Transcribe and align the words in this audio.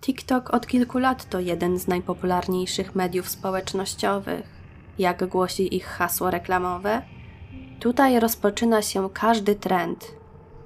TikTok 0.00 0.54
od 0.54 0.66
kilku 0.66 0.98
lat 0.98 1.28
to 1.28 1.40
jeden 1.40 1.78
z 1.78 1.88
najpopularniejszych 1.88 2.94
mediów 2.94 3.28
społecznościowych. 3.28 4.46
Jak 4.98 5.26
głosi 5.26 5.76
ich 5.76 5.86
hasło 5.86 6.30
reklamowe, 6.30 7.02
tutaj 7.80 8.20
rozpoczyna 8.20 8.82
się 8.82 9.08
każdy 9.12 9.54
trend. 9.54 10.12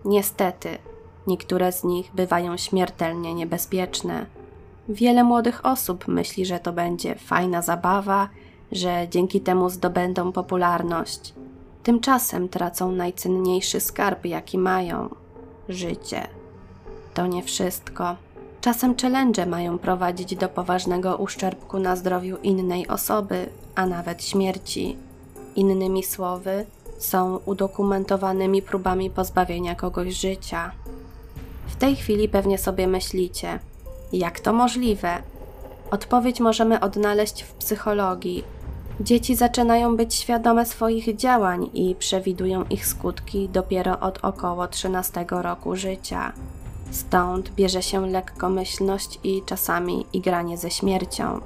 Niestety, 0.05 0.79
niektóre 1.27 1.73
z 1.73 1.85
nich 1.85 2.11
bywają 2.15 2.57
śmiertelnie 2.57 3.35
niebezpieczne. 3.35 4.27
Wiele 4.89 5.25
młodych 5.25 5.67
osób 5.67 6.09
myśli, 6.09 6.47
że 6.47 6.59
to 6.59 6.73
będzie 6.73 7.15
fajna 7.15 7.63
zabawa, 7.63 8.29
że 8.73 9.07
dzięki 9.11 9.41
temu 9.41 9.71
zdobędą 9.71 10.33
popularność. 10.33 11.35
Tymczasem 11.83 12.49
tracą 12.49 12.93
najcenniejszy 12.93 13.81
skarb, 13.81 14.25
jaki 14.25 14.59
mają 14.59 15.15
życie. 15.69 16.27
To 17.15 17.27
nie 17.27 17.43
wszystko. 17.43 18.17
Czasem 18.63 18.97
challenge 18.97 19.47
mają 19.47 19.79
prowadzić 19.79 20.37
do 20.37 20.49
poważnego 20.49 21.17
uszczerbku 21.17 21.79
na 21.79 21.97
zdrowiu 21.97 22.37
innej 22.37 22.89
osoby, 22.89 23.49
a 23.75 23.87
nawet 23.87 24.25
śmierci. 24.25 24.97
Innymi 25.57 26.05
słowy, 26.05 26.67
są 26.99 27.39
udokumentowanymi 27.47 28.63
próbami 28.63 29.11
pozbawienia 29.11 29.75
kogoś 29.75 30.15
życia. 30.15 30.73
W 31.67 31.77
tej 31.77 31.97
chwili 31.97 32.29
pewnie 32.29 32.59
sobie 32.59 32.87
myślicie, 32.87 33.59
jak 34.13 34.41
to 34.41 34.53
możliwe? 34.53 35.23
Odpowiedź 35.91 36.41
możemy 36.41 36.81
odnaleźć 36.81 37.43
w 37.43 37.53
psychologii. 37.53 38.45
Dzieci 39.01 39.37
zaczynają 39.37 39.97
być 39.97 40.15
świadome 40.15 40.67
swoich 40.67 41.17
działań 41.17 41.71
i 41.75 41.95
przewidują 41.95 42.65
ich 42.71 42.87
skutki 42.87 43.49
dopiero 43.49 44.01
od 44.01 44.19
około 44.25 44.69
13 44.69 45.27
roku 45.31 45.77
życia. 45.77 46.33
Stąd 46.93 47.51
bierze 47.51 47.83
się 47.83 48.07
lekkomyślność 48.07 49.21
i 49.25 49.43
czasami 49.47 50.07
igranie 50.13 50.59
ze 50.59 50.71
śmiercią. 50.71 51.41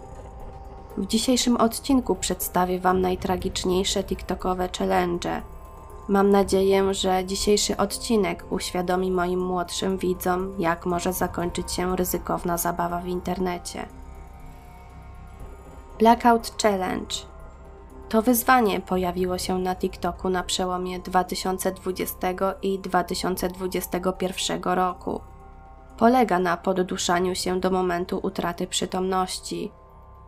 W 0.97 1.07
dzisiejszym 1.07 1.57
odcinku 1.57 2.15
przedstawię 2.15 2.81
Wam 2.81 3.01
najtragiczniejsze 3.01 4.05
TikTokowe 4.05 4.69
challenge. 4.79 5.43
Mam 6.09 6.31
nadzieję, 6.31 6.95
że 6.95 7.25
dzisiejszy 7.25 7.77
odcinek 7.77 8.45
uświadomi 8.51 9.11
moim 9.11 9.41
młodszym 9.41 9.99
widzom, 9.99 10.53
jak 10.59 10.87
może 10.87 11.13
zakończyć 11.13 11.73
się 11.73 11.97
ryzykowna 11.97 12.59
zabawa 12.59 13.01
w 13.01 13.07
internecie. 13.07 13.87
Blackout 15.99 16.63
Challenge 16.63 17.15
to 18.09 18.23
wyzwanie 18.23 18.81
pojawiło 18.81 19.39
się 19.39 19.59
na 19.59 19.77
TikToku 19.77 20.29
na 20.31 20.43
przełomie 20.43 21.01
2020 21.01 22.29
i 22.63 22.79
2021 22.79 24.63
roku 24.63 25.21
polega 25.99 26.39
na 26.39 26.57
podduszaniu 26.57 27.35
się 27.35 27.61
do 27.61 27.71
momentu 27.71 28.21
utraty 28.23 28.67
przytomności. 28.67 29.73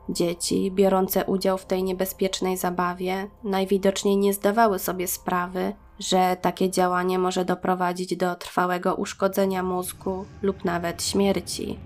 Dzieci, 0.08 0.70
biorące 0.70 1.24
udział 1.24 1.58
w 1.58 1.66
tej 1.66 1.82
niebezpiecznej 1.82 2.56
zabawie, 2.56 3.28
najwidoczniej 3.44 4.16
nie 4.16 4.34
zdawały 4.34 4.78
sobie 4.78 5.06
sprawy, 5.06 5.72
że 5.98 6.36
takie 6.40 6.70
działanie 6.70 7.18
może 7.18 7.44
doprowadzić 7.44 8.16
do 8.16 8.34
trwałego 8.34 8.94
uszkodzenia 8.94 9.62
mózgu 9.62 10.24
lub 10.42 10.64
nawet 10.64 11.02
śmierci. 11.02 11.78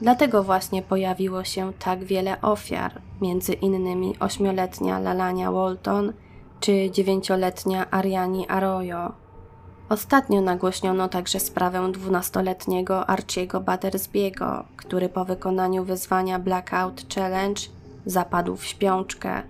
Dlatego 0.00 0.42
właśnie 0.42 0.82
pojawiło 0.82 1.44
się 1.44 1.72
tak 1.78 2.04
wiele 2.04 2.40
ofiar, 2.40 3.00
między 3.20 3.52
innymi 3.52 4.18
ośmioletnia 4.20 4.98
Lalania 4.98 5.52
Walton 5.52 6.12
czy 6.60 6.90
dziewięcioletnia 6.90 7.90
Ariani 7.90 8.48
Arroyo. 8.48 9.21
Ostatnio 9.92 10.40
nagłośniono 10.40 11.08
także 11.08 11.40
sprawę 11.40 11.92
dwunastoletniego 11.92 13.06
Archiego 13.06 13.60
Battersbiego, 13.60 14.64
który 14.76 15.08
po 15.08 15.24
wykonaniu 15.24 15.84
wyzwania 15.84 16.38
Blackout 16.38 17.14
Challenge 17.14 17.60
zapadł 18.06 18.56
w 18.56 18.64
śpiączkę. 18.64 19.42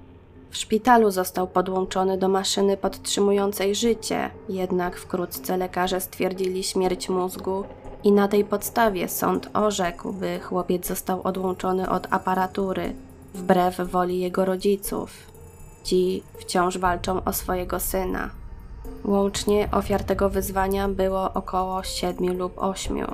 W 0.50 0.56
szpitalu 0.56 1.10
został 1.10 1.46
podłączony 1.46 2.18
do 2.18 2.28
maszyny 2.28 2.76
podtrzymującej 2.76 3.74
życie, 3.74 4.30
jednak 4.48 4.96
wkrótce 4.96 5.56
lekarze 5.56 6.00
stwierdzili 6.00 6.62
śmierć 6.62 7.08
mózgu 7.08 7.64
i 8.04 8.12
na 8.12 8.28
tej 8.28 8.44
podstawie 8.44 9.08
sąd 9.08 9.48
orzekł, 9.54 10.12
by 10.12 10.40
chłopiec 10.40 10.86
został 10.86 11.22
odłączony 11.22 11.90
od 11.90 12.06
aparatury, 12.10 12.94
wbrew 13.34 13.80
woli 13.80 14.20
jego 14.20 14.44
rodziców. 14.44 15.10
Ci 15.84 16.22
wciąż 16.38 16.78
walczą 16.78 17.24
o 17.24 17.32
swojego 17.32 17.80
syna. 17.80 18.41
Łącznie 19.04 19.68
ofiar 19.72 20.04
tego 20.04 20.30
wyzwania 20.30 20.88
było 20.88 21.32
około 21.32 21.82
7 21.82 22.38
lub 22.38 22.52
8. 22.56 23.06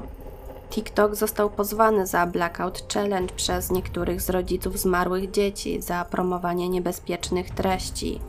TikTok 0.71 1.15
został 1.15 1.51
pozwany 1.51 2.07
za 2.07 2.27
Blackout 2.27 2.95
Challenge 2.95 3.35
przez 3.35 3.71
niektórych 3.71 4.23
z 4.23 4.31
rodziców 4.31 4.79
zmarłych 4.79 5.31
dzieci 5.31 5.83
za 5.83 6.05
promowanie 6.05 6.69
niebezpiecznych 6.69 7.51
treści. 7.51 8.21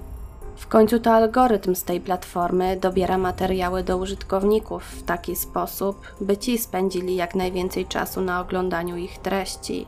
W 0.56 0.68
końcu 0.68 1.00
to 1.00 1.12
algorytm 1.12 1.76
z 1.76 1.84
tej 1.84 2.02
platformy 2.02 2.78
dobiera 2.78 3.18
materiały 3.18 3.84
do 3.84 3.98
użytkowników 3.98 4.84
w 4.84 5.04
taki 5.04 5.36
sposób, 5.36 6.02
by 6.22 6.38
ci 6.38 6.58
spędzili 6.58 7.16
jak 7.16 7.36
najwięcej 7.36 7.86
czasu 7.86 8.22
na 8.22 8.42
oglądaniu 8.42 8.98
ich 8.98 9.18
treści. 9.18 9.88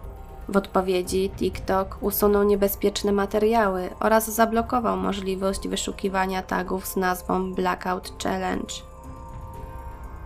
W 0.51 0.57
odpowiedzi 0.57 1.29
TikTok 1.29 1.97
usunął 2.01 2.43
niebezpieczne 2.43 3.11
materiały 3.11 3.89
oraz 3.99 4.29
zablokował 4.29 4.97
możliwość 4.97 5.67
wyszukiwania 5.67 6.41
tagów 6.41 6.87
z 6.87 6.95
nazwą 6.95 7.53
Blackout 7.53 8.23
Challenge. 8.23 8.73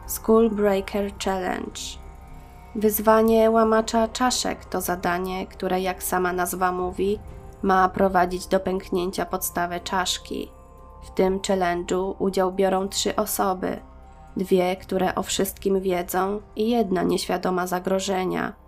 School 0.08 0.50
Breaker 0.50 1.12
Challenge 1.26 1.82
Wyzwanie 2.76 3.52
łamacza 3.52 4.08
czaszek 4.08 4.66
to 4.66 4.82
zadanie, 4.82 5.48
które, 5.48 5.82
jak 5.82 6.04
sama 6.04 6.34
nazwa 6.34 6.72
mówi, 6.72 7.20
ma 7.62 7.90
prowadzić 7.90 8.48
do 8.48 8.60
pęknięcia 8.60 9.26
podstawy 9.26 9.80
czaszki. 9.80 10.52
W 11.04 11.12
tym 11.12 11.40
challenge'u 11.40 12.16
udział 12.20 12.54
biorą 12.54 12.90
trzy 12.90 13.16
osoby: 13.16 13.80
dwie, 14.38 14.76
które 14.76 15.16
o 15.16 15.24
wszystkim 15.24 15.82
wiedzą, 15.82 16.42
i 16.56 16.70
jedna 16.70 17.04
nieświadoma 17.04 17.68
zagrożenia 17.68 18.65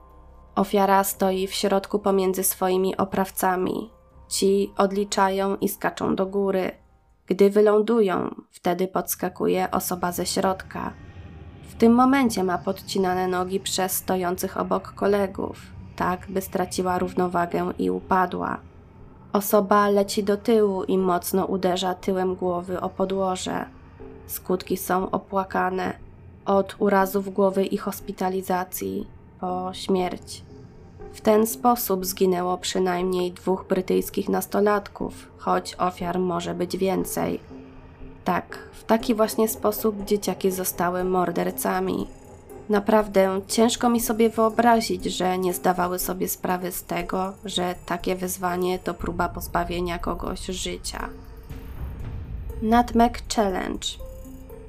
Ofiara 0.57 1.03
stoi 1.03 1.47
w 1.47 1.53
środku 1.53 1.99
pomiędzy 1.99 2.43
swoimi 2.43 2.97
oprawcami. 2.97 3.89
Ci 4.27 4.73
odliczają 4.77 5.55
i 5.55 5.69
skaczą 5.69 6.15
do 6.15 6.25
góry. 6.25 6.71
Gdy 7.27 7.49
wylądują, 7.49 8.35
wtedy 8.51 8.87
podskakuje 8.87 9.71
osoba 9.71 10.11
ze 10.11 10.25
środka. 10.25 10.93
W 11.69 11.75
tym 11.75 11.93
momencie 11.93 12.43
ma 12.43 12.57
podcinane 12.57 13.27
nogi 13.27 13.59
przez 13.59 13.91
stojących 13.91 14.57
obok 14.57 14.93
kolegów, 14.93 15.61
tak 15.95 16.25
by 16.29 16.41
straciła 16.41 16.99
równowagę 16.99 17.71
i 17.79 17.89
upadła. 17.89 18.57
Osoba 19.33 19.89
leci 19.89 20.23
do 20.23 20.37
tyłu 20.37 20.83
i 20.83 20.97
mocno 20.97 21.45
uderza 21.45 21.93
tyłem 21.93 22.35
głowy 22.35 22.81
o 22.81 22.89
podłoże. 22.89 23.65
Skutki 24.27 24.77
są 24.77 25.11
opłakane 25.11 25.93
od 26.45 26.75
urazów 26.79 27.33
głowy 27.33 27.65
i 27.65 27.77
hospitalizacji 27.77 29.07
po 29.39 29.69
śmierć. 29.73 30.46
W 31.13 31.21
ten 31.21 31.47
sposób 31.47 32.05
zginęło 32.05 32.57
przynajmniej 32.57 33.31
dwóch 33.31 33.65
brytyjskich 33.67 34.29
nastolatków, 34.29 35.13
choć 35.37 35.75
ofiar 35.75 36.19
może 36.19 36.53
być 36.53 36.77
więcej. 36.77 37.39
Tak, 38.23 38.59
w 38.71 38.83
taki 38.83 39.15
właśnie 39.15 39.47
sposób 39.47 40.05
dzieciaki 40.05 40.51
zostały 40.51 41.03
mordercami. 41.03 42.07
Naprawdę 42.69 43.41
ciężko 43.47 43.89
mi 43.89 43.99
sobie 43.99 44.29
wyobrazić, 44.29 45.05
że 45.05 45.37
nie 45.37 45.53
zdawały 45.53 45.99
sobie 45.99 46.27
sprawy 46.27 46.71
z 46.71 46.83
tego, 46.83 47.33
że 47.45 47.75
takie 47.85 48.15
wyzwanie 48.15 48.79
to 48.79 48.93
próba 48.93 49.29
pozbawienia 49.29 49.99
kogoś 49.99 50.45
życia. 50.45 51.09
Nutmeg 52.61 53.21
Challenge. 53.35 53.87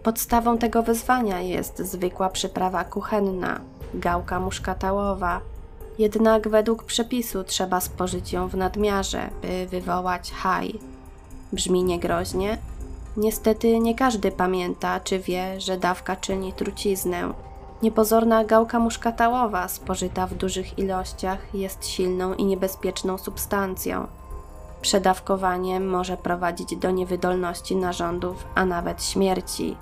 Podstawą 0.03 0.59
tego 0.59 0.83
wyzwania 0.83 1.41
jest 1.41 1.79
zwykła 1.79 2.29
przyprawa 2.29 2.85
kuchenna, 2.85 3.61
gałka 3.95 4.41
muszkatałowa, 4.41 5.41
jednak 5.99 6.49
według 6.49 6.85
przepisu 6.85 7.45
trzeba 7.45 7.81
spożyć 7.81 8.33
ją 8.33 8.49
w 8.49 8.55
nadmiarze, 8.55 9.31
by 9.43 9.67
wywołać 9.67 10.33
haj. 10.33 10.79
Brzmi 11.53 11.85
niegroźnie? 11.85 12.59
Niestety 13.17 13.79
nie 13.79 13.95
każdy 13.95 14.31
pamięta 14.31 15.01
czy 15.01 15.19
wie, 15.19 15.61
że 15.61 15.77
dawka 15.77 16.17
czyni 16.17 16.53
truciznę. 16.53 17.33
Niepozorna 17.83 18.45
gałka 18.45 18.79
muszkatałowa 18.79 19.69
spożyta 19.69 20.27
w 20.27 20.35
dużych 20.35 20.79
ilościach 20.79 21.55
jest 21.55 21.87
silną 21.87 22.35
i 22.35 22.45
niebezpieczną 22.45 23.19
substancją. 23.19 24.07
Przedawkowanie 24.83 25.81
może 25.81 26.17
prowadzić 26.17 26.77
do 26.77 26.91
niewydolności 26.91 27.77
narządów, 27.77 28.47
a 28.55 28.65
nawet 28.65 29.05
śmierci. 29.05 29.77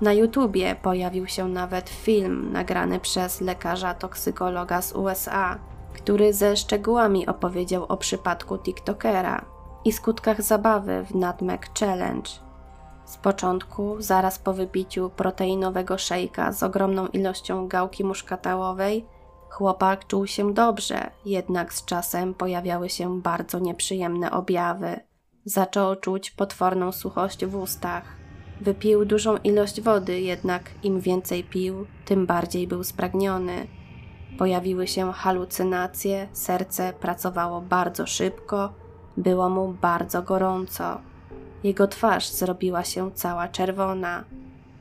Na 0.00 0.12
YouTubie 0.12 0.76
pojawił 0.82 1.26
się 1.26 1.48
nawet 1.48 1.88
film 1.88 2.52
nagrany 2.52 3.00
przez 3.00 3.40
lekarza 3.40 3.94
toksykologa 3.94 4.82
z 4.82 4.92
USA, 4.92 5.58
który 5.92 6.32
ze 6.32 6.56
szczegółami 6.56 7.26
opowiedział 7.26 7.84
o 7.84 7.96
przypadku 7.96 8.58
TikTokera 8.58 9.44
i 9.84 9.92
skutkach 9.92 10.42
zabawy 10.42 11.04
w 11.04 11.14
Nutmeg 11.14 11.68
Challenge. 11.80 12.30
Z 13.04 13.16
początku, 13.16 13.96
zaraz 13.98 14.38
po 14.38 14.52
wypiciu 14.52 15.10
proteinowego 15.10 15.98
szejka 15.98 16.52
z 16.52 16.62
ogromną 16.62 17.06
ilością 17.06 17.68
gałki 17.68 18.04
muszkatałowej, 18.04 19.06
Chłopak 19.50 20.06
czuł 20.06 20.26
się 20.26 20.54
dobrze, 20.54 21.10
jednak 21.24 21.74
z 21.74 21.84
czasem 21.84 22.34
pojawiały 22.34 22.88
się 22.88 23.20
bardzo 23.20 23.58
nieprzyjemne 23.58 24.30
objawy. 24.30 25.00
Zaczął 25.44 25.96
czuć 25.96 26.30
potworną 26.30 26.92
suchość 26.92 27.46
w 27.46 27.56
ustach. 27.56 28.17
Wypił 28.60 29.04
dużą 29.04 29.36
ilość 29.36 29.80
wody, 29.80 30.20
jednak 30.20 30.70
im 30.82 31.00
więcej 31.00 31.44
pił, 31.44 31.86
tym 32.04 32.26
bardziej 32.26 32.66
był 32.66 32.84
spragniony. 32.84 33.66
Pojawiły 34.38 34.86
się 34.86 35.12
halucynacje, 35.12 36.28
serce 36.32 36.92
pracowało 36.92 37.60
bardzo 37.60 38.06
szybko, 38.06 38.72
było 39.16 39.48
mu 39.48 39.68
bardzo 39.68 40.22
gorąco. 40.22 41.00
Jego 41.64 41.88
twarz 41.88 42.28
zrobiła 42.30 42.84
się 42.84 43.10
cała 43.14 43.48
czerwona. 43.48 44.24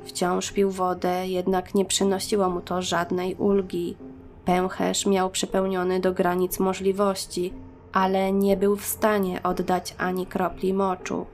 Wciąż 0.06 0.52
pił 0.52 0.72
wodę, 0.72 1.28
jednak 1.28 1.76
nie 1.76 1.86
przynosiło 1.86 2.50
mu 2.50 2.62
to 2.62 2.82
żadnej 2.82 3.36
ulgi. 3.36 3.98
Pęcherz 4.46 5.06
miał 5.06 5.30
przepełniony 5.30 6.00
do 6.00 6.14
granic 6.14 6.60
możliwości, 6.60 7.54
ale 7.94 8.32
nie 8.32 8.58
był 8.58 8.76
w 8.76 8.86
stanie 8.86 9.44
oddać 9.44 9.96
ani 9.98 10.26
kropli 10.26 10.74
moczu. 10.74 11.26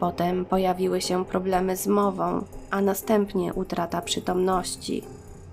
Potem 0.00 0.44
pojawiły 0.44 1.00
się 1.00 1.24
problemy 1.24 1.76
z 1.76 1.86
mową, 1.86 2.44
a 2.70 2.80
następnie 2.80 3.54
utrata 3.54 4.02
przytomności. 4.02 5.02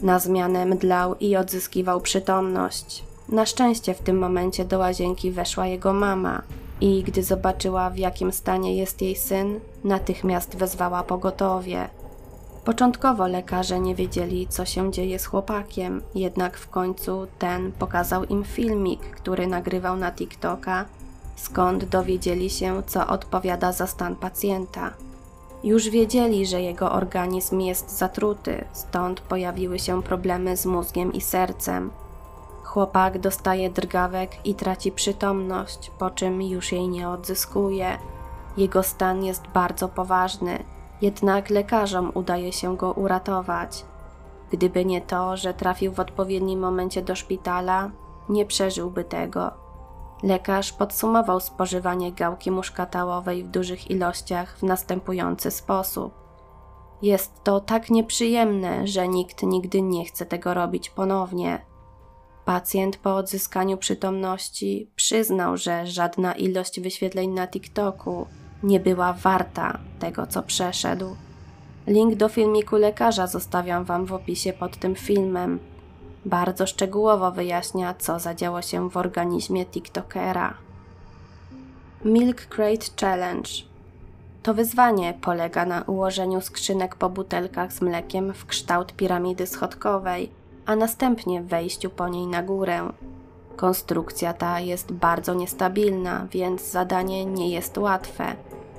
Na 0.02 0.20
zmianę 0.20 0.66
mdlał 0.66 1.16
i 1.20 1.36
odzyskiwał 1.36 2.02
przytomność. 2.02 3.04
Na 3.30 3.46
szczęście 3.46 3.94
w 3.94 4.00
tym 4.00 4.18
momencie 4.18 4.66
do 4.66 4.80
łazienki 4.80 5.32
weszła 5.32 5.68
jego 5.68 5.94
mama 5.94 6.42
i 6.82 7.04
gdy 7.04 7.24
zobaczyła 7.24 7.90
w 7.90 7.98
jakim 7.98 8.32
stanie 8.32 8.76
jest 8.76 9.02
jej 9.02 9.16
syn, 9.16 9.60
natychmiast 9.84 10.56
wezwała 10.56 11.04
pogotowie. 11.04 11.90
Początkowo 12.66 13.28
lekarze 13.28 13.80
nie 13.80 13.96
wiedzieli, 13.96 14.48
co 14.48 14.66
się 14.66 14.92
dzieje 14.92 15.20
z 15.20 15.26
chłopakiem, 15.26 16.02
jednak 16.16 16.58
w 16.58 16.70
końcu 16.70 17.28
ten 17.40 17.72
pokazał 17.72 18.24
im 18.24 18.44
filmik, 18.44 19.02
który 19.02 19.48
nagrywał 19.48 19.98
na 19.98 20.12
TikToka, 20.12 20.86
skąd 21.38 21.86
dowiedzieli 21.86 22.50
się, 22.50 22.84
co 22.84 23.08
odpowiada 23.08 23.72
za 23.72 23.88
stan 23.88 24.16
pacjenta. 24.16 24.94
Już 25.64 25.90
wiedzieli, 25.90 26.46
że 26.46 26.62
jego 26.62 26.92
organizm 26.92 27.60
jest 27.60 27.98
zatruty, 27.98 28.66
stąd 28.74 29.22
pojawiły 29.22 29.80
się 29.80 30.04
problemy 30.04 30.58
z 30.58 30.66
mózgiem 30.66 31.14
i 31.14 31.22
sercem. 31.22 31.92
Chłopak 32.64 33.20
dostaje 33.20 33.70
drgawek 33.70 34.32
i 34.46 34.56
traci 34.56 34.92
przytomność, 34.92 35.92
po 36.00 36.10
czym 36.10 36.42
już 36.42 36.72
jej 36.72 36.88
nie 36.88 37.10
odzyskuje. 37.10 37.98
Jego 38.58 38.84
stan 38.84 39.24
jest 39.24 39.48
bardzo 39.48 39.88
poważny, 39.88 40.64
jednak 41.02 41.50
lekarzom 41.50 42.12
udaje 42.14 42.54
się 42.54 42.78
go 42.78 42.92
uratować. 42.92 43.86
Gdyby 44.52 44.86
nie 44.86 45.02
to, 45.02 45.38
że 45.38 45.54
trafił 45.54 45.92
w 45.92 46.00
odpowiednim 46.00 46.60
momencie 46.60 47.02
do 47.02 47.16
szpitala, 47.16 47.90
nie 48.30 48.46
przeżyłby 48.46 49.04
tego. 49.04 49.67
Lekarz 50.24 50.74
podsumował 50.74 51.40
spożywanie 51.40 52.12
gałki 52.12 52.52
muszkatałowej 52.52 53.44
w 53.44 53.48
dużych 53.48 53.92
ilościach 53.92 54.58
w 54.58 54.64
następujący 54.64 55.52
sposób. 55.52 56.14
Jest 57.02 57.44
to 57.44 57.60
tak 57.60 57.90
nieprzyjemne, 57.90 58.88
że 58.88 59.08
nikt 59.08 59.44
nigdy 59.44 59.82
nie 59.82 60.06
chce 60.06 60.26
tego 60.26 60.54
robić 60.54 60.90
ponownie. 60.90 61.66
Pacjent 62.46 62.98
po 62.98 63.16
odzyskaniu 63.16 63.78
przytomności 63.78 64.92
przyznał, 64.96 65.58
że 65.58 65.88
żadna 65.88 66.34
ilość 66.34 66.80
wyświetleń 66.80 67.30
na 67.30 67.48
TikToku 67.48 68.28
nie 68.64 68.80
była 68.80 69.14
warta 69.14 69.80
tego, 70.00 70.28
co 70.28 70.44
przeszedł. 70.44 71.16
Link 71.88 72.16
do 72.16 72.30
filmiku 72.30 72.76
lekarza 72.76 73.28
zostawiam 73.28 73.86
Wam 73.86 74.06
w 74.06 74.14
opisie 74.14 74.54
pod 74.54 74.78
tym 74.78 74.96
filmem. 74.96 75.60
Bardzo 76.28 76.68
szczegółowo 76.68 77.32
wyjaśnia, 77.32 77.94
co 77.94 78.20
zadziało 78.20 78.62
się 78.62 78.90
w 78.90 78.98
organizmie 78.98 79.66
TikTokera. 79.66 80.54
Milk 82.06 82.46
Crate 82.46 82.86
Challenge 83.02 83.50
to 84.44 84.54
wyzwanie 84.54 85.14
polega 85.22 85.66
na 85.66 85.82
ułożeniu 85.82 86.42
skrzynek 86.42 86.96
po 86.96 87.10
butelkach 87.10 87.74
z 87.74 87.82
mlekiem 87.82 88.34
w 88.34 88.46
kształt 88.46 88.94
piramidy 88.94 89.48
schodkowej, 89.48 90.32
a 90.66 90.76
następnie 90.76 91.42
wejściu 91.42 91.90
po 91.90 92.08
niej 92.08 92.28
na 92.28 92.44
górę. 92.44 92.90
Konstrukcja 93.56 94.34
ta 94.34 94.60
jest 94.60 94.92
bardzo 94.92 95.34
niestabilna, 95.34 96.28
więc 96.32 96.72
zadanie 96.72 97.26
nie 97.26 97.50
jest 97.50 97.78
łatwe 97.78 98.36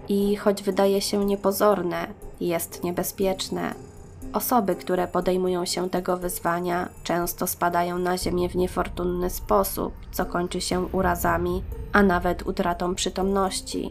i 0.09 0.37
choć 0.37 0.63
wydaje 0.63 1.01
się 1.01 1.25
niepozorne, 1.25 2.07
jest 2.41 2.85
niebezpieczne. 2.85 3.88
Osoby, 4.33 4.77
które 4.77 5.09
podejmują 5.09 5.65
się 5.65 5.91
tego 5.91 6.17
wyzwania, 6.17 6.89
często 7.03 7.47
spadają 7.47 7.99
na 7.99 8.19
ziemię 8.19 8.49
w 8.49 8.57
niefortunny 8.57 9.31
sposób, 9.31 9.93
co 10.13 10.27
kończy 10.27 10.61
się 10.61 10.81
urazami, 10.81 11.63
a 11.93 12.03
nawet 12.03 12.47
utratą 12.47 12.95
przytomności. 12.95 13.91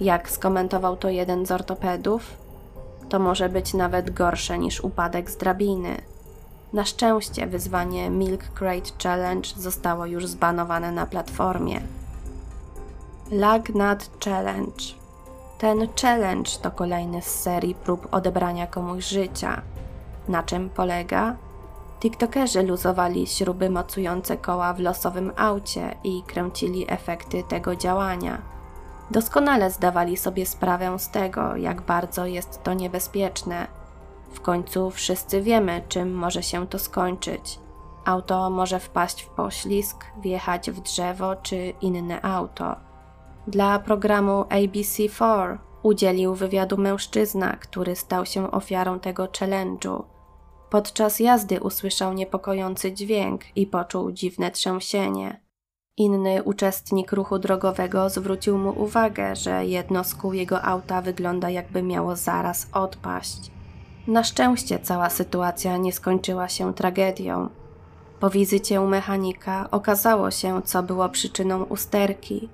Jak 0.00 0.30
skomentował 0.30 0.96
to 0.96 1.08
jeden 1.08 1.46
z 1.46 1.50
ortopedów, 1.50 2.36
to 3.08 3.18
może 3.18 3.48
być 3.48 3.74
nawet 3.74 4.10
gorsze 4.10 4.58
niż 4.58 4.80
upadek 4.80 5.30
z 5.30 5.36
drabiny. 5.36 5.96
Na 6.72 6.84
szczęście 6.84 7.46
wyzwanie 7.46 8.10
Milk 8.10 8.42
Crate 8.54 8.90
Challenge 9.02 9.48
zostało 9.56 10.06
już 10.06 10.26
zbanowane 10.26 10.92
na 10.92 11.06
platformie. 11.06 11.80
Lagnat 13.30 14.10
Challenge 14.24 15.02
ten 15.62 15.88
challenge 16.02 16.50
to 16.62 16.70
kolejny 16.70 17.22
z 17.22 17.26
serii 17.26 17.74
prób 17.74 18.08
odebrania 18.10 18.66
komuś 18.66 19.04
życia. 19.04 19.62
Na 20.28 20.42
czym 20.42 20.70
polega? 20.70 21.36
TikTokerzy 22.00 22.62
luzowali 22.62 23.26
śruby 23.26 23.70
mocujące 23.70 24.36
koła 24.36 24.74
w 24.74 24.80
losowym 24.80 25.32
aucie 25.36 25.96
i 26.04 26.22
kręcili 26.22 26.92
efekty 26.92 27.42
tego 27.42 27.76
działania. 27.76 28.38
Doskonale 29.10 29.70
zdawali 29.70 30.16
sobie 30.16 30.46
sprawę 30.46 30.98
z 30.98 31.10
tego, 31.10 31.56
jak 31.56 31.82
bardzo 31.82 32.26
jest 32.26 32.62
to 32.62 32.74
niebezpieczne. 32.74 33.66
W 34.32 34.40
końcu 34.40 34.90
wszyscy 34.90 35.42
wiemy, 35.42 35.82
czym 35.88 36.14
może 36.14 36.42
się 36.42 36.66
to 36.66 36.78
skończyć. 36.78 37.58
Auto 38.04 38.50
może 38.50 38.80
wpaść 38.80 39.22
w 39.22 39.28
poślizg, 39.28 40.04
wjechać 40.20 40.70
w 40.70 40.80
drzewo 40.80 41.36
czy 41.36 41.72
inne 41.80 42.22
auto. 42.22 42.76
Dla 43.46 43.78
programu 43.78 44.42
ABC4 44.42 45.58
udzielił 45.82 46.34
wywiadu 46.34 46.76
mężczyzna, 46.76 47.56
który 47.56 47.96
stał 47.96 48.26
się 48.26 48.50
ofiarą 48.50 49.00
tego 49.00 49.24
challenge'u. 49.26 50.02
Podczas 50.72 51.20
jazdy 51.20 51.60
usłyszał 51.60 52.12
niepokojący 52.12 52.92
dźwięk 52.92 53.40
i 53.56 53.66
poczuł 53.66 54.12
dziwne 54.12 54.50
trzęsienie. 54.50 55.40
Inny 55.96 56.42
uczestnik 56.42 57.12
ruchu 57.12 57.38
drogowego 57.38 58.10
zwrócił 58.10 58.58
mu 58.58 58.82
uwagę, 58.82 59.36
że 59.36 59.66
jedno 59.66 60.04
z 60.04 60.14
kół 60.14 60.32
jego 60.32 60.62
auta 60.62 61.02
wygląda 61.02 61.50
jakby 61.50 61.82
miało 61.82 62.16
zaraz 62.16 62.68
odpaść. 62.72 63.50
Na 64.06 64.24
szczęście 64.24 64.78
cała 64.78 65.10
sytuacja 65.10 65.76
nie 65.76 65.92
skończyła 65.92 66.48
się 66.48 66.74
tragedią. 66.74 67.48
Po 68.20 68.30
wizycie 68.30 68.80
u 68.80 68.86
mechanika 68.86 69.68
okazało 69.70 70.30
się, 70.30 70.62
co 70.62 70.82
było 70.82 71.08
przyczyną 71.08 71.64
usterki 71.64 72.48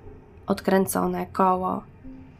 odkręcone 0.47 1.25
koło. 1.25 1.83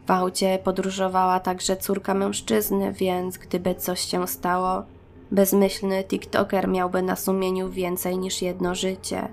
W 0.06 0.10
aucie 0.10 0.58
podróżowała 0.64 1.40
także 1.40 1.76
córka 1.76 2.14
mężczyzny, 2.14 2.92
więc 2.92 3.38
gdyby 3.38 3.74
coś 3.74 4.00
się 4.00 4.28
stało, 4.28 4.82
bezmyślny 5.30 6.04
TikToker 6.04 6.68
miałby 6.68 7.02
na 7.02 7.16
sumieniu 7.16 7.70
więcej 7.70 8.18
niż 8.18 8.42
jedno 8.42 8.74
życie. 8.74 9.28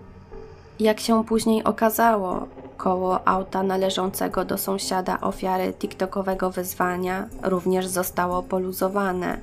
Jak 0.79 0.99
się 0.99 1.25
później 1.25 1.63
okazało, 1.63 2.47
koło 2.77 3.27
auta 3.27 3.63
należącego 3.63 4.45
do 4.45 4.57
sąsiada 4.57 5.21
ofiary 5.21 5.73
TikTokowego 5.73 6.51
wyzwania 6.51 7.27
również 7.43 7.87
zostało 7.87 8.43
poluzowane. 8.43 9.39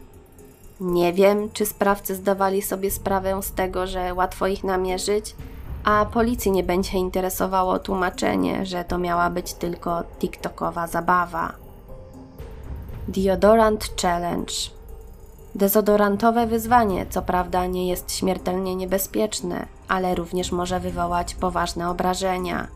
Nie 0.80 1.12
wiem, 1.12 1.50
czy 1.52 1.66
sprawcy 1.66 2.14
zdawali 2.14 2.62
sobie 2.62 2.90
sprawę 2.90 3.42
z 3.42 3.52
tego, 3.52 3.86
że 3.86 4.14
łatwo 4.14 4.46
ich 4.46 4.64
namierzyć, 4.64 5.34
a 5.84 6.06
policji 6.06 6.50
nie 6.50 6.62
będzie 6.62 6.98
interesowało 6.98 7.78
tłumaczenie, 7.78 8.66
że 8.66 8.84
to 8.84 8.98
miała 8.98 9.30
być 9.30 9.54
tylko 9.54 10.02
TikTokowa 10.18 10.86
zabawa. 10.86 11.52
Deodorant 13.08 14.02
Challenge 14.02 14.54
Dezodorantowe 15.54 16.46
wyzwanie, 16.46 17.06
co 17.10 17.22
prawda, 17.22 17.66
nie 17.66 17.88
jest 17.88 18.12
śmiertelnie 18.12 18.76
niebezpieczne, 18.76 19.66
ale 19.88 20.14
również 20.14 20.52
może 20.52 20.80
wywołać 20.80 21.34
poważne 21.34 21.90
obrażenia. 21.90 22.68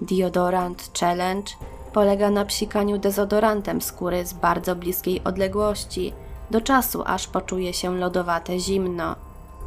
Deodorant 0.00 0.90
Challenge 1.00 1.52
polega 1.92 2.30
na 2.30 2.44
psikaniu 2.44 2.98
dezodorantem 2.98 3.82
skóry 3.82 4.26
z 4.26 4.32
bardzo 4.32 4.76
bliskiej 4.76 5.24
odległości, 5.24 6.12
do 6.50 6.60
czasu 6.60 7.02
aż 7.06 7.26
poczuje 7.26 7.72
się 7.72 7.96
lodowate 7.96 8.58
zimno. 8.58 9.16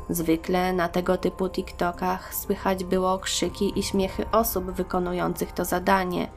Zwykle 0.10 0.74
na 0.74 0.90
tego 0.90 1.18
typu 1.18 1.50
TikTokach 1.50 2.36
słychać 2.36 2.84
było 2.84 3.20
krzyki 3.20 3.80
i 3.80 3.84
śmiechy 3.84 4.26
osób 4.32 4.66
wykonujących 4.72 5.52
to 5.52 5.66
zadanie. 5.66 6.28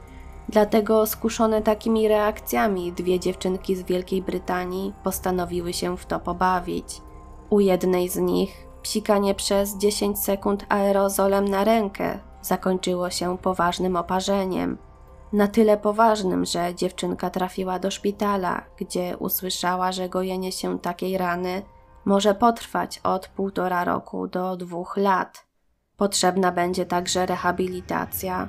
Dlatego 0.49 1.05
skuszone 1.05 1.61
takimi 1.61 2.07
reakcjami 2.07 2.93
dwie 2.93 3.19
dziewczynki 3.19 3.75
z 3.75 3.83
Wielkiej 3.83 4.21
Brytanii 4.21 4.93
postanowiły 5.03 5.73
się 5.73 5.97
w 5.97 6.05
to 6.05 6.19
pobawić. 6.19 7.01
U 7.49 7.59
jednej 7.59 8.09
z 8.09 8.17
nich, 8.17 8.67
Psikanie 8.83 9.35
przez 9.35 9.77
10 9.77 10.19
sekund 10.19 10.65
aerozolem 10.69 11.47
na 11.47 11.63
rękę 11.63 12.19
zakończyło 12.41 13.09
się 13.09 13.37
poważnym 13.37 13.95
oparzeniem. 13.95 14.77
Na 15.33 15.47
tyle 15.47 15.77
poważnym, 15.77 16.45
że 16.45 16.75
dziewczynka 16.75 17.29
trafiła 17.29 17.79
do 17.79 17.91
szpitala, 17.91 18.61
gdzie 18.77 19.17
usłyszała, 19.17 19.91
że 19.91 20.09
gojenie 20.09 20.51
się 20.51 20.79
takiej 20.79 21.17
rany 21.17 21.61
może 22.05 22.35
potrwać 22.35 22.99
od 23.03 23.27
półtora 23.27 23.83
roku 23.83 24.27
do 24.27 24.57
dwóch 24.57 24.97
lat. 24.97 25.45
Potrzebna 25.97 26.51
będzie 26.51 26.85
także 26.85 27.25
rehabilitacja, 27.25 28.47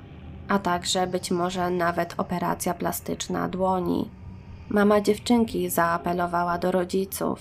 a 0.48 0.58
także 0.58 1.06
być 1.06 1.30
może 1.30 1.70
nawet 1.70 2.14
operacja 2.16 2.74
plastyczna 2.74 3.48
dłoni. 3.48 4.10
Mama 4.68 5.00
dziewczynki 5.00 5.70
zaapelowała 5.70 6.58
do 6.58 6.72
rodziców. 6.72 7.40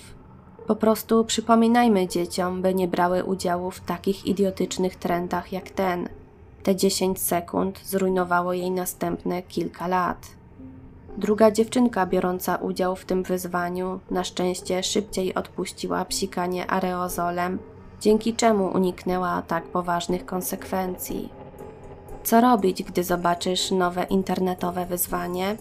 Po 0.66 0.76
prostu 0.76 1.24
przypominajmy 1.24 2.08
dzieciom, 2.08 2.62
by 2.62 2.74
nie 2.74 2.88
brały 2.88 3.24
udziału 3.24 3.70
w 3.70 3.80
takich 3.80 4.26
idiotycznych 4.26 4.96
trendach 4.96 5.52
jak 5.52 5.70
ten. 5.70 6.08
Te 6.62 6.76
10 6.76 7.20
sekund 7.20 7.80
zrujnowało 7.84 8.52
jej 8.52 8.70
następne 8.70 9.42
kilka 9.42 9.86
lat. 9.86 10.26
Druga 11.16 11.50
dziewczynka 11.50 12.06
biorąca 12.06 12.56
udział 12.56 12.96
w 12.96 13.04
tym 13.04 13.22
wyzwaniu 13.22 14.00
na 14.10 14.24
szczęście 14.24 14.82
szybciej 14.82 15.34
odpuściła 15.34 16.04
psikanie 16.04 16.70
aerozolem, 16.70 17.58
dzięki 18.00 18.34
czemu 18.34 18.66
uniknęła 18.74 19.42
tak 19.42 19.64
poważnych 19.64 20.26
konsekwencji. 20.26 21.43
Co 22.24 22.40
robić, 22.40 22.82
gdy 22.82 23.04
zobaczysz 23.04 23.70
nowe 23.70 24.04
internetowe 24.04 24.86
wyzwanie? 24.86 25.56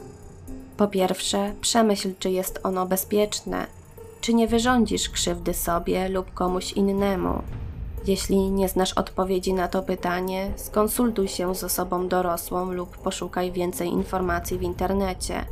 Po 0.77 0.88
pierwsze, 0.88 1.53
przemyśl, 1.62 2.13
czy 2.20 2.29
jest 2.29 2.60
ono 2.63 2.86
bezpieczne, 2.86 3.67
czy 4.22 4.34
nie 4.34 4.48
wyrządzisz 4.48 5.10
krzywdy 5.10 5.53
sobie 5.53 6.10
lub 6.10 6.34
komuś 6.34 6.72
innemu. 6.72 7.41
Jeśli 8.08 8.38
nie 8.38 8.70
znasz 8.70 8.93
odpowiedzi 8.93 9.53
na 9.53 9.67
to 9.67 9.84
pytanie, 9.84 10.51
skonsultuj 10.55 11.27
się 11.27 11.55
z 11.55 11.63
osobą 11.63 12.08
dorosłą 12.08 12.72
lub 12.72 12.98
poszukaj 12.98 13.51
więcej 13.51 13.89
informacji 13.89 14.58
w 14.58 14.62
internecie. 14.62 15.46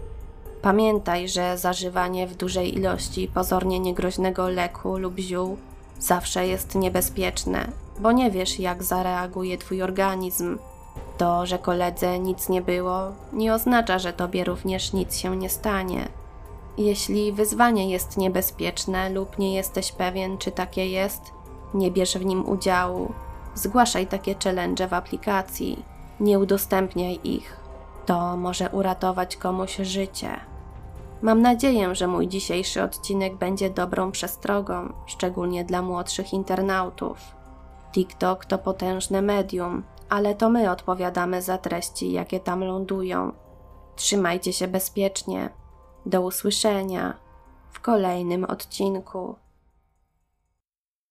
Pamiętaj, 0.62 1.30
że 1.30 1.58
zażywanie 1.58 2.28
w 2.28 2.36
dużej 2.36 2.78
ilości 2.78 3.28
pozornie 3.34 3.80
niegroźnego 3.80 4.50
leku 4.50 4.98
lub 4.98 5.18
ziół 5.20 5.58
zawsze 6.00 6.48
jest 6.48 6.76
niebezpieczne, 6.76 7.72
bo 8.00 8.12
nie 8.12 8.32
wiesz, 8.32 8.60
jak 8.60 8.84
zareaguje 8.84 9.58
Twój 9.58 9.82
organizm. 9.82 10.58
To, 11.22 11.46
że 11.46 11.60
koledze 11.60 12.20
nic 12.20 12.50
nie 12.50 12.62
było, 12.62 13.12
nie 13.34 13.54
oznacza, 13.54 14.00
że 14.00 14.14
Tobie 14.14 14.44
również 14.44 14.94
nic 14.94 15.18
się 15.18 15.36
nie 15.38 15.50
stanie. 15.50 16.08
Jeśli 16.78 17.34
wyzwanie 17.34 17.90
jest 17.90 18.18
niebezpieczne 18.18 19.10
lub 19.10 19.40
nie 19.40 19.56
jesteś 19.56 19.92
pewien, 19.92 20.38
czy 20.38 20.52
takie 20.52 20.88
jest, 20.88 21.22
nie 21.74 21.92
bierz 21.92 22.18
w 22.18 22.26
nim 22.26 22.50
udziału. 22.50 23.14
Zgłaszaj 23.56 24.08
takie 24.08 24.36
challenge 24.44 24.88
w 24.88 24.94
aplikacji. 24.94 25.86
Nie 26.20 26.40
udostępniaj 26.40 27.20
ich. 27.24 27.58
To 28.06 28.38
może 28.38 28.70
uratować 28.70 29.38
komuś 29.38 29.76
życie. 29.76 30.40
Mam 31.22 31.42
nadzieję, 31.42 31.96
że 31.96 32.08
mój 32.08 32.28
dzisiejszy 32.28 32.84
odcinek 32.84 33.36
będzie 33.36 33.70
dobrą 33.70 34.12
przestrogą, 34.12 34.94
szczególnie 35.06 35.66
dla 35.66 35.82
młodszych 35.82 36.34
internautów. 36.34 37.18
TikTok 37.92 38.46
to 38.46 38.58
potężne 38.58 39.22
medium, 39.22 39.84
ale 40.12 40.36
to 40.36 40.50
my 40.50 40.72
odpowiadamy 40.72 41.42
za 41.42 41.58
treści, 41.58 42.12
jakie 42.12 42.40
tam 42.40 42.64
lądują. 42.64 43.34
Trzymajcie 43.96 44.54
się 44.54 44.68
bezpiecznie. 44.68 45.50
Do 46.06 46.22
usłyszenia 46.22 47.18
w 47.72 47.80
kolejnym 47.80 48.44
odcinku. 48.44 49.36